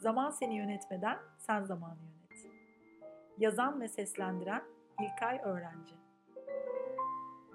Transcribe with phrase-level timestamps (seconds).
[0.00, 2.46] Zaman seni yönetmeden sen zamanı yönet.
[3.38, 4.62] Yazan ve seslendiren
[5.00, 5.94] İlkay Öğrenci.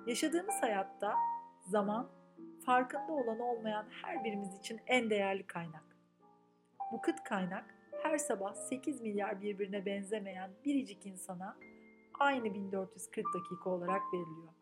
[0.07, 1.15] Yaşadığımız hayatta
[1.67, 2.09] zaman
[2.65, 5.83] farkında olan olmayan her birimiz için en değerli kaynak.
[6.91, 11.57] Bu kıt kaynak her sabah 8 milyar birbirine benzemeyen biricik insana
[12.19, 14.53] aynı 1440 dakika olarak veriliyor.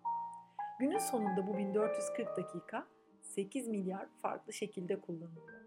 [0.79, 2.87] Günün sonunda bu 1440 dakika
[3.21, 5.62] 8 milyar farklı şekilde kullanılıyor.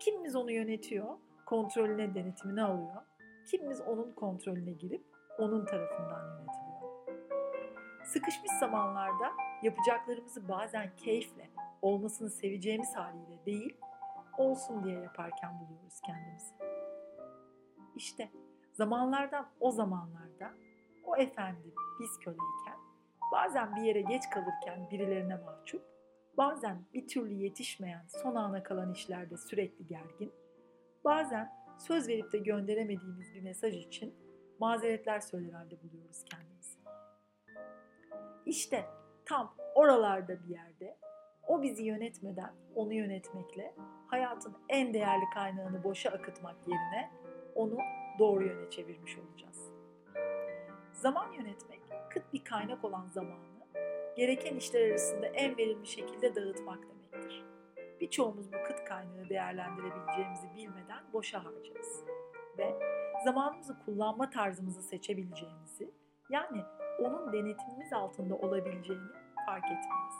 [0.00, 3.02] Kimimiz onu yönetiyor, kontrolüne, denetimine alıyor.
[3.50, 5.04] Kimimiz onun kontrolüne girip
[5.38, 6.78] onun tarafından yönetiliyor.
[8.04, 11.50] Sıkışmış zamanlarda yapacaklarımızı bazen keyifle,
[11.82, 13.76] olmasını seveceğimiz haliyle değil,
[14.38, 16.54] olsun diye yaparken buluyoruz kendimizi.
[17.96, 18.28] İşte
[18.72, 20.52] zamanlardan o zamanlarda
[21.04, 22.78] o efendi biz köleyken,
[23.32, 25.82] bazen bir yere geç kalırken birilerine mahcup,
[26.38, 30.32] bazen bir türlü yetişmeyen son ana kalan işlerde sürekli gergin,
[31.04, 34.14] bazen söz verip de gönderemediğimiz bir mesaj için
[34.58, 36.78] mazeretler söyler halde buluyoruz kendimizi.
[38.46, 38.84] İşte
[39.24, 40.96] tam oralarda bir yerde
[41.46, 43.74] o bizi yönetmeden onu yönetmekle
[44.06, 47.10] hayatın en değerli kaynağını boşa akıtmak yerine
[47.54, 47.78] onu
[48.18, 49.72] doğru yöne çevirmiş olacağız.
[50.92, 51.80] Zaman yönetmek,
[52.10, 53.57] kıt bir kaynak olan zamanı
[54.18, 57.44] gereken işler arasında en verimli şekilde dağıtmak demektir.
[58.00, 62.04] Birçoğumuz bu kıt kaynağı değerlendirebileceğimizi bilmeden boşa harcarız.
[62.58, 62.78] Ve
[63.24, 65.90] zamanımızı kullanma tarzımızı seçebileceğimizi,
[66.30, 66.62] yani
[67.00, 69.12] onun denetimimiz altında olabileceğini
[69.46, 70.14] fark etmeyiz.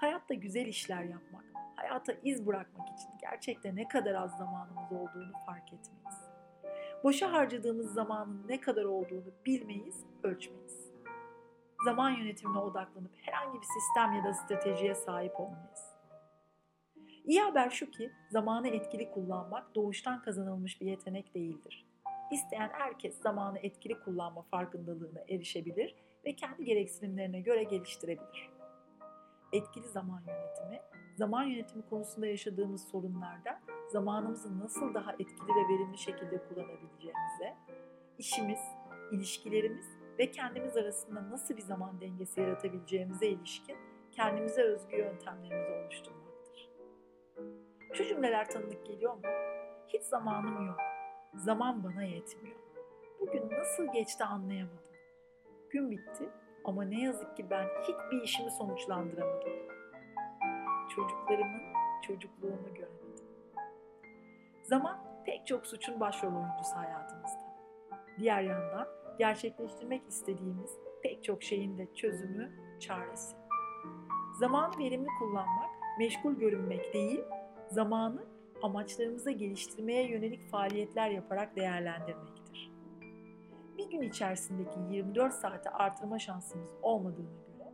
[0.00, 1.44] Hayatta güzel işler yapmak,
[1.76, 6.32] hayata iz bırakmak için gerçekten ne kadar az zamanımız olduğunu fark etmeyiz.
[7.04, 10.81] Boşa harcadığımız zamanın ne kadar olduğunu bilmeyiz, ölçmeyiz
[11.84, 15.92] zaman yönetimine odaklanıp herhangi bir sistem ya da stratejiye sahip olmayız.
[17.24, 21.86] İyi haber şu ki zamanı etkili kullanmak doğuştan kazanılmış bir yetenek değildir.
[22.30, 25.94] İsteyen herkes zamanı etkili kullanma farkındalığına erişebilir
[26.24, 28.50] ve kendi gereksinimlerine göre geliştirebilir.
[29.52, 30.80] Etkili zaman yönetimi,
[31.16, 33.60] zaman yönetimi konusunda yaşadığımız sorunlarda
[33.92, 37.56] zamanımızı nasıl daha etkili ve verimli şekilde kullanabileceğimize,
[38.18, 38.60] işimiz,
[39.12, 43.76] ilişkilerimiz ve kendimiz arasında nasıl bir zaman dengesi yaratabileceğimize ilişkin
[44.12, 46.70] kendimize özgü yöntemlerimizi oluşturmaktır.
[47.92, 49.22] Şu cümleler tanıdık geliyor mu?
[49.88, 50.80] Hiç zamanım yok.
[51.34, 52.56] Zaman bana yetmiyor.
[53.20, 54.92] Bugün nasıl geçti anlayamadım.
[55.70, 56.28] Gün bitti
[56.64, 59.52] ama ne yazık ki ben hiçbir işimi sonuçlandıramadım.
[60.94, 61.62] Çocuklarımın
[62.02, 63.26] çocukluğunu göremedim.
[64.62, 67.42] Zaman pek çok suçun başrol oyuncusu hayatımızda.
[68.18, 70.70] Diğer yandan gerçekleştirmek istediğimiz
[71.02, 73.36] pek çok şeyin de çözümü, çaresi.
[74.38, 77.20] Zamanı verimli kullanmak, meşgul görünmek değil,
[77.68, 78.24] zamanı
[78.62, 82.72] amaçlarımıza geliştirmeye yönelik faaliyetler yaparak değerlendirmektir.
[83.78, 87.72] Bir gün içerisindeki 24 saate artırma şansımız olmadığına göre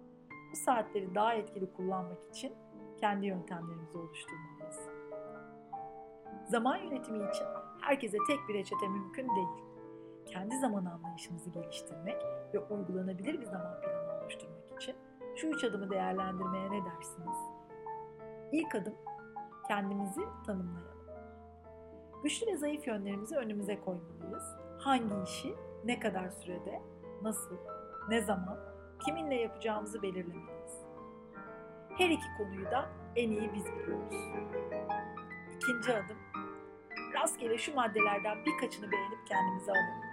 [0.52, 2.52] bu saatleri daha etkili kullanmak için
[3.00, 4.88] kendi yöntemlerimizi oluşturmalıyız.
[6.50, 7.46] Zaman yönetimi için
[7.80, 9.67] herkese tek bir reçete mümkün değil
[10.28, 12.16] kendi zaman anlayışımızı geliştirmek
[12.54, 14.96] ve uygulanabilir bir zaman planı oluşturmak için
[15.36, 17.38] şu üç adımı değerlendirmeye ne dersiniz?
[18.52, 18.94] İlk adım
[19.68, 20.98] kendimizi tanımlayalım.
[22.22, 24.56] Güçlü ve zayıf yönlerimizi önümüze koymalıyız.
[24.78, 26.82] Hangi işi, ne kadar sürede,
[27.22, 27.56] nasıl,
[28.08, 28.58] ne zaman,
[29.04, 30.78] kiminle yapacağımızı belirlemeliyiz.
[31.98, 34.14] Her iki konuyu da en iyi biz biliyoruz.
[35.56, 36.18] İkinci adım,
[37.14, 40.07] rastgele şu maddelerden birkaçını beğenip kendimize alalım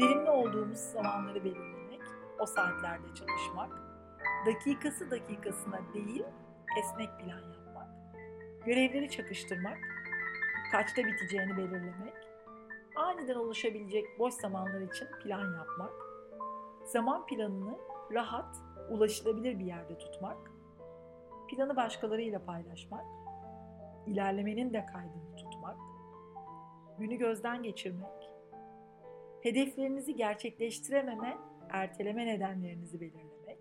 [0.00, 2.00] verimli olduğumuz zamanları belirlemek,
[2.38, 3.70] o saatlerde çalışmak,
[4.46, 6.24] dakikası dakikasına değil
[6.78, 7.88] esnek plan yapmak,
[8.66, 9.78] görevleri çakıştırmak,
[10.72, 12.14] kaçta biteceğini belirlemek,
[12.96, 15.92] aniden oluşabilecek boş zamanlar için plan yapmak,
[16.84, 17.78] zaman planını
[18.12, 18.56] rahat,
[18.90, 20.50] ulaşılabilir bir yerde tutmak,
[21.48, 23.04] planı başkalarıyla paylaşmak,
[24.06, 25.76] ilerlemenin de kaydını tutmak,
[26.98, 28.29] günü gözden geçirmek,
[29.42, 31.38] hedeflerinizi gerçekleştirememe,
[31.70, 33.58] erteleme nedenlerinizi belirlemek,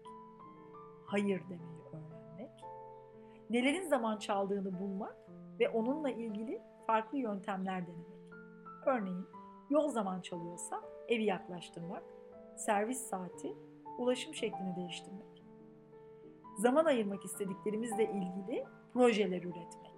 [1.06, 2.52] hayır demeyi öğrenmek,
[3.50, 5.16] nelerin zaman çaldığını bulmak
[5.60, 8.20] ve onunla ilgili farklı yöntemler denemek.
[8.86, 9.28] Örneğin
[9.70, 12.04] yol zaman çalıyorsa evi yaklaştırmak,
[12.56, 13.54] servis saati,
[13.98, 15.44] ulaşım şeklini değiştirmek.
[16.58, 19.94] Zaman ayırmak istediklerimizle ilgili projeler üretmek.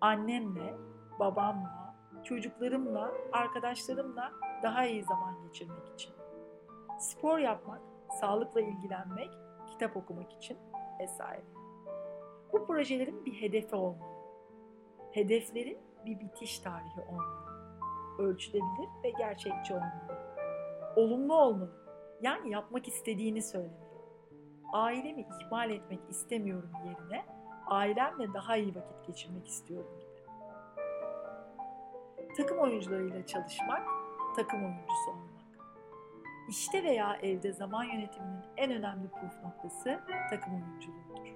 [0.00, 0.74] Annemle,
[1.18, 1.94] babamla,
[2.24, 4.32] çocuklarımla, arkadaşlarımla
[4.62, 6.12] daha iyi zaman geçirmek için.
[6.98, 7.80] Spor yapmak,
[8.20, 9.30] sağlıkla ilgilenmek,
[9.66, 10.58] kitap okumak için
[11.00, 11.44] vesaire.
[12.52, 14.18] Bu projelerin bir hedefi olmalı.
[15.12, 17.48] Hedeflerin bir bitiş tarihi olmalı.
[18.18, 20.18] Ölçülebilir ve gerçekçi olmalı.
[20.96, 21.70] Olumlu olmalı.
[22.22, 23.88] Yani yapmak istediğini söylemeli.
[24.72, 27.24] Ailemi ihmal etmek istemiyorum yerine
[27.66, 30.08] ailemle daha iyi vakit geçirmek istiyorum gibi.
[32.36, 33.82] Takım oyuncularıyla çalışmak,
[34.36, 35.38] takım oyuncusu olmak.
[36.48, 41.34] İşte veya evde zaman yönetiminin en önemli püf noktası takım oyunculuğudur.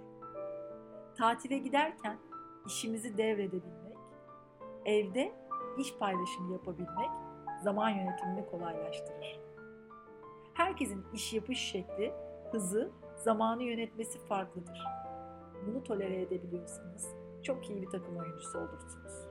[1.18, 2.18] Tatile giderken
[2.66, 3.96] işimizi devredebilmek,
[4.84, 5.32] evde
[5.78, 7.10] iş paylaşımı yapabilmek
[7.62, 9.40] zaman yönetimini kolaylaştırır.
[10.54, 12.12] Herkesin iş yapış şekli,
[12.50, 14.84] hızı, zamanı yönetmesi farklıdır.
[15.66, 19.26] Bunu tolere edebiliyorsanız çok iyi bir takım oyuncusu olursunuz.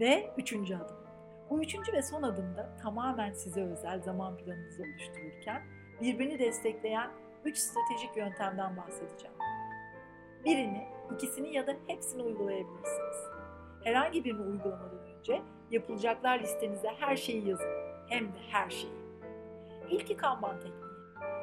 [0.00, 1.05] Ve üçüncü adım.
[1.50, 5.62] Bu üçüncü ve son adımda tamamen size özel zaman planınızı oluştururken
[6.00, 7.10] birbirini destekleyen
[7.44, 9.36] üç stratejik yöntemden bahsedeceğim.
[10.44, 13.16] Birini, ikisini ya da hepsini uygulayabilirsiniz.
[13.84, 17.70] Herhangi birini uygulamadan önce yapılacaklar listenize her şeyi yazın.
[18.08, 19.06] Hem de her şeyi.
[19.90, 20.86] İlki Kanban tekniği.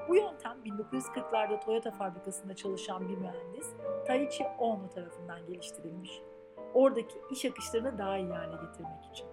[0.10, 3.70] Bu yöntem 1940'larda Toyota fabrikasında çalışan bir mühendis
[4.08, 6.22] Taichi Ono tarafından geliştirilmiş.
[6.74, 9.28] Oradaki iş akışlarını daha iyi hale getirmek için.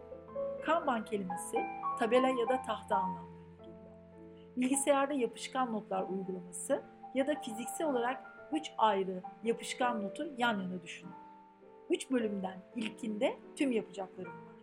[0.64, 1.66] Kanban kelimesi
[1.98, 3.90] tabela ya da tahta anlamlarına geliyor.
[4.56, 6.82] Bilgisayarda yapışkan notlar uygulaması
[7.14, 11.12] ya da fiziksel olarak 3 ayrı yapışkan notu yan yana düşünün.
[11.90, 14.54] 3 bölümden ilkinde tüm yapacaklarım var.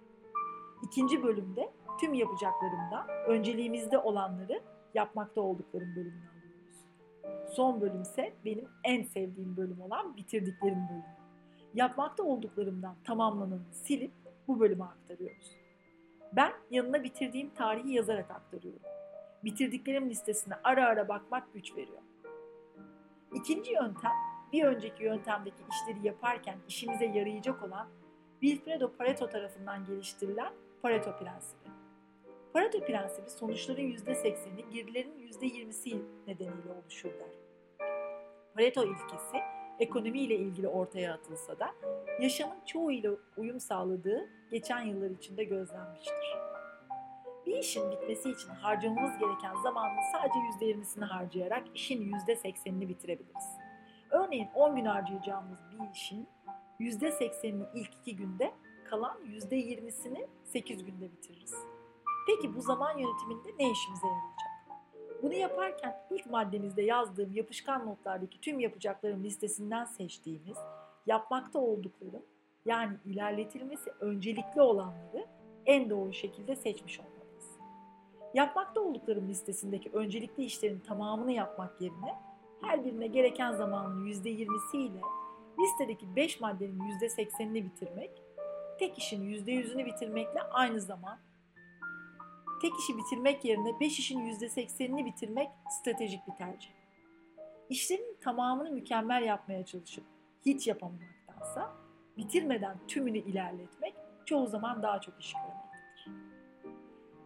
[0.84, 4.62] İkinci bölümde tüm yapacaklarımdan önceliğimizde olanları
[4.94, 6.86] yapmakta olduklarım bölümüne alıyoruz.
[7.56, 11.18] Son bölümse benim en sevdiğim bölüm olan bitirdiklerim bölümü.
[11.74, 14.12] Yapmakta olduklarımdan tamamlananı silip
[14.48, 15.67] bu bölüme aktarıyoruz.
[16.34, 18.82] Ben yanına bitirdiğim tarihi yazarak aktarıyorum.
[19.44, 22.02] Bitirdiklerim listesine ara ara bakmak güç veriyor.
[23.34, 24.12] İkinci yöntem,
[24.54, 27.88] bir önceki yöntemdeki işleri yaparken işimize yarayacak olan
[28.42, 31.70] Wilfredo Pareto tarafından geliştirilen Pareto prensibi.
[32.54, 37.30] Pareto prensibi sonuçların %80'i girdilerin %20'si nedeniyle oluşur der.
[38.56, 39.38] Pareto ilkesi
[39.80, 41.76] ekonomi ile ilgili ortaya atılsa da
[42.22, 46.38] yaşamın çoğu ile uyum sağladığı geçen yıllar içinde gözlenmiştir.
[47.46, 53.46] Bir işin bitmesi için harcamamız gereken zamanın sadece %20'sini harcayarak işin %80'ini bitirebiliriz.
[54.10, 56.28] Örneğin 10 gün harcayacağımız bir işin
[56.80, 58.54] %80'ini ilk 2 günde,
[58.90, 61.54] kalan %20'sini 8 günde bitiririz.
[62.28, 64.47] Peki bu zaman yönetiminde ne işimize yarayacak?
[65.24, 70.58] Bunu yaparken ilk maddemizde yazdığım yapışkan notlardaki tüm yapacaklarım listesinden seçtiğimiz
[71.08, 72.24] yapmakta olduklarım
[72.66, 75.26] yani ilerletilmesi öncelikli olanları
[75.66, 77.58] en doğru şekilde seçmiş olmalıyız.
[78.34, 82.16] Yapmakta olduklarım listesindeki öncelikli işlerin tamamını yapmak yerine
[82.62, 85.02] her birine gereken zamanın %20'si ile
[85.60, 88.12] listedeki 5 maddenin %80'ini bitirmek,
[88.80, 91.20] tek işin %100'ünü bitirmekle aynı zaman
[92.62, 96.70] tek işi bitirmek yerine 5 işin %80'ini bitirmek stratejik bir tercih.
[97.70, 100.04] İşlerin tamamını mükemmel yapmaya çalışıp
[100.46, 101.76] hiç yapamamaktansa
[102.18, 103.96] bitirmeden tümünü ilerletmek
[104.26, 105.68] çoğu zaman daha çok iş görmektedir.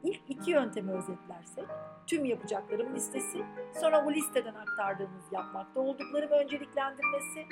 [0.03, 1.65] İlk iki yöntemi özetlersek,
[2.07, 3.45] tüm yapacaklarım listesi,
[3.81, 7.45] sonra bu listeden aktardığımız yapmakta olduklarım önceliklendirmesi,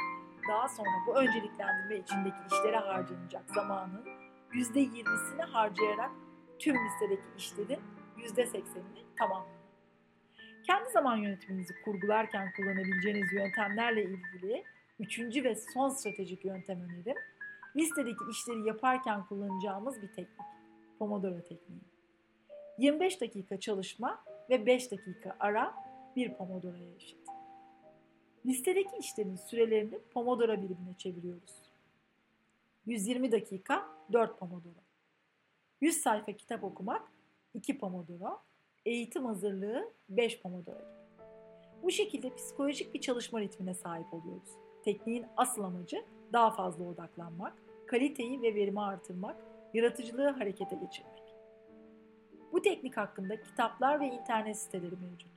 [0.50, 4.06] daha sonra bu önceliklendirme içindeki işlere harcanacak zamanın
[4.54, 6.12] %20'sini harcayarak
[6.60, 7.80] tüm listedeki işlerin
[8.18, 9.60] %80'ini tamamlamak.
[10.68, 14.64] Kendi zaman yönetiminizi kurgularken kullanabileceğiniz yöntemlerle ilgili
[15.00, 17.16] üçüncü ve son stratejik yöntem önerim,
[17.76, 20.48] listedeki işleri yaparken kullanacağımız bir teknik.
[21.00, 21.82] Pomodoro tekniği.
[22.78, 25.76] 25 dakika çalışma ve 5 dakika ara
[26.16, 27.20] bir Pomodoro'ya eşit.
[28.46, 31.56] Listedeki işlerin sürelerini Pomodoro birimine çeviriyoruz.
[32.86, 34.89] 120 dakika 4 Pomodoro.
[35.82, 37.12] 100 sayfa kitap okumak
[37.54, 38.42] 2 Pomodoro,
[38.86, 40.82] eğitim hazırlığı 5 Pomodoro.
[41.84, 44.50] Bu şekilde psikolojik bir çalışma ritmine sahip oluyoruz.
[44.84, 47.54] Tekniğin asıl amacı daha fazla odaklanmak,
[47.88, 49.36] kaliteyi ve verimi artırmak,
[49.74, 51.24] yaratıcılığı harekete geçirmek.
[52.52, 55.32] Bu teknik hakkında kitaplar ve internet siteleri mevcut.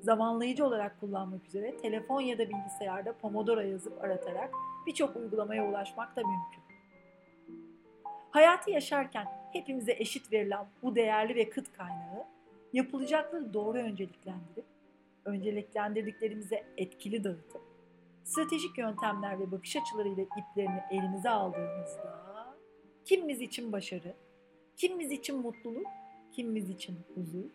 [0.00, 4.50] Zamanlayıcı olarak kullanmak üzere telefon ya da bilgisayarda Pomodoro yazıp aratarak
[4.86, 6.62] birçok uygulamaya ulaşmak da mümkün.
[8.30, 9.26] Hayatı yaşarken
[9.56, 12.26] hepimize eşit verilen bu değerli ve kıt kaynağı
[12.72, 14.64] yapılacakları doğru önceliklendirip,
[15.24, 17.62] önceliklendirdiklerimize etkili dağıtıp,
[18.24, 22.26] stratejik yöntemler ve bakış açılarıyla iplerini elimize aldığımızda
[23.04, 24.14] kimimiz için başarı,
[24.76, 25.86] kimimiz için mutluluk,
[26.32, 27.50] kimimiz için huzur,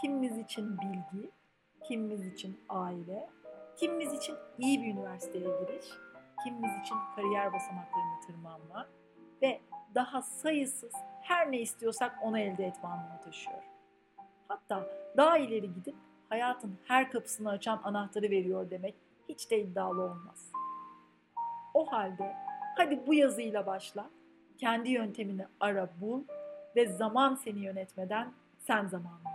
[0.00, 1.30] kimimiz için bilgi,
[1.88, 3.30] kimimiz için aile,
[3.76, 5.86] kimimiz için iyi bir üniversiteye giriş,
[6.44, 8.88] kimimiz için kariyer basamaklarını tırmanma,
[9.42, 9.60] ve
[9.94, 13.62] daha sayısız her ne istiyorsak onu elde etme anlamı taşıyor.
[14.48, 14.86] Hatta
[15.16, 15.94] daha ileri gidip
[16.28, 18.94] hayatın her kapısını açan anahtarı veriyor demek
[19.28, 20.50] hiç de iddialı olmaz.
[21.74, 22.34] O halde
[22.76, 24.10] hadi bu yazıyla başla,
[24.58, 26.22] kendi yöntemini ara bul
[26.76, 29.33] ve zaman seni yönetmeden sen zamanını